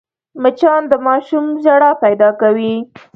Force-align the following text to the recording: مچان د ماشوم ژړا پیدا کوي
مچان 0.41 0.81
د 0.91 0.93
ماشوم 1.07 1.45
ژړا 1.63 1.91
پیدا 2.03 2.29
کوي 2.41 2.75